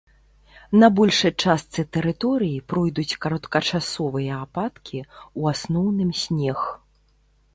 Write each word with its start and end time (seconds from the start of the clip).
На 0.83 0.87
большай 0.99 1.33
частцы 1.47 1.83
тэрыторыі 1.97 2.63
пройдуць 2.73 3.17
кароткачасовыя 3.25 4.33
ападкі, 4.47 4.99
у 5.43 5.47
асноўным 5.55 6.11
снег. 6.25 6.59